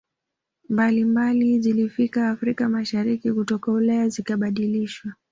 mbalimbali 0.69 1.59
zilifika 1.59 2.29
Afrika 2.29 2.69
Mashariki 2.69 3.31
kutoka 3.33 3.71
Ulaya 3.71 4.09
zikabadilishwa 4.09 5.13